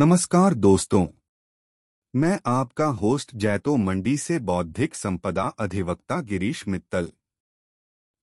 [0.00, 1.06] नमस्कार दोस्तों।
[2.16, 7.12] मैं आपका होस्ट जैतो मंडी से बौद्धिक संपदा अधिवक्ता गिरीश मित्तल।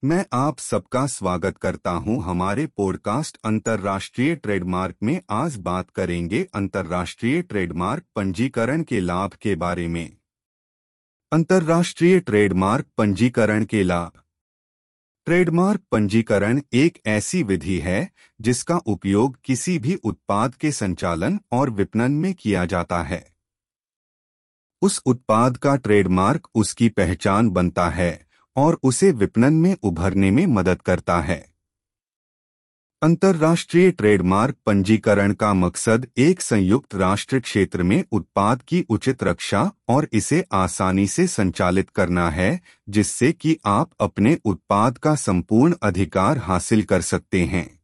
[0.03, 7.41] मैं आप सबका स्वागत करता हूँ हमारे पॉडकास्ट अंतर्राष्ट्रीय ट्रेडमार्क में। आज बात करेंगे अंतर्राष्ट्रीय
[7.41, 10.17] ट्रेडमार्क पंजीकरण के लाभ के बारे में।
[11.31, 14.11] अंतर्राष्ट्रीय ट्रेडमार्क पंजीकरण के लाभ।
[15.27, 22.11] ट्रेडमार्क पंजीकरण एक ऐसी विधि है जिसका उपयोग किसी भी उत्पाद के संचालन और विपणन
[22.11, 23.27] में किया जाता है।
[24.81, 30.81] उस उत्पाद का ट्रेडमार्क उसकी पहचान बनता है और उसे विपणन में उभरने में मदद
[30.81, 31.56] करता है।
[33.01, 40.07] अंतर्राष्ट्रीय ट्रेडमार्क पंजीकरण का मकसद एक संयुक्त राष्ट्र क्षेत्र में उत्पाद की उचित रक्षा और
[40.13, 46.83] इसे आसानी से संचालित करना है, जिससे कि आप अपने उत्पाद का संपूर्ण अधिकार हासिल
[46.83, 47.79] कर सकते हैं।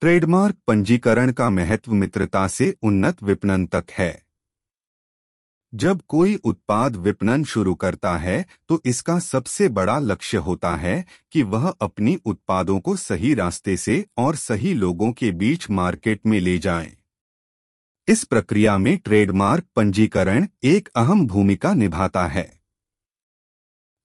[0.00, 4.23] ट्रेडमार्क पंजीकरण का महत्व मित्रता से उन्नत विपणन तक है।
[5.74, 11.42] जब कोई उत्पाद विपणन शुरू करता है तो इसका सबसे बड़ा लक्ष्य होता है कि
[11.42, 16.58] वह अपनी उत्पादों को सही रास्ते से और सही लोगों के बीच मार्केट में ले
[16.58, 16.92] जाए।
[18.08, 22.50] इस प्रक्रिया में ट्रेडमार्क पंजीकरण एक अहम भूमिका निभाता है।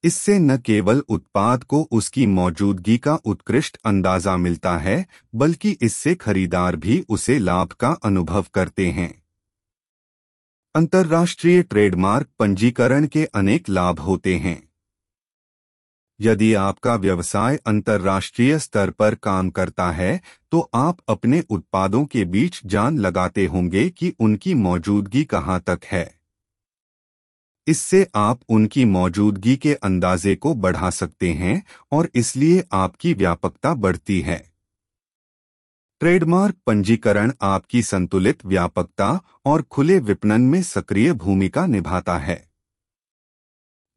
[0.03, 6.75] इससे न केवल उत्पाद को उसकी मौजूदगी का उत्कृष्ट अंदाज़ा मिलता है, बल्कि इससे खरीदार
[6.75, 9.18] भी उसे लाभ का अनुभव करते हैं।
[10.75, 14.61] अंतर्राष्ट्रीय ट्रेडमार्क पंजीकरण के अनेक लाभ होते हैं।
[16.19, 22.61] यदि आपका व्यवसाय अंतर्राष्ट्रीय स्तर पर काम करता है तो आप अपने उत्पादों के बीच
[22.65, 26.09] जान लगाते होंगे कि उनकी मौजूदगी कहाँ तक है।
[27.67, 34.21] इससे आप उनकी मौजूदगी के अंदाजे को बढ़ा सकते हैं और इसलिए आपकी व्यापकता बढ़ती
[34.21, 34.48] है।
[36.01, 39.07] ट्रेडमार्क पंजीकरण आपकी संतुलित व्यापकता
[39.45, 42.37] और खुले विपणन में सक्रिय भूमिका निभाता है।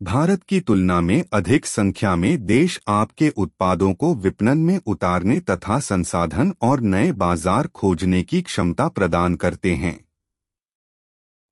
[0.01, 5.79] भारत की तुलना में अधिक संख्या में देश आपके उत्पादों को विपणन में उतारने तथा
[5.81, 9.99] संसाधन और नए बाज़ार खोजने की क्षमता प्रदान करते हैं।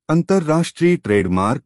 [0.08, 1.62] अंतर्राष्ट्रीय ट्रेडमार्क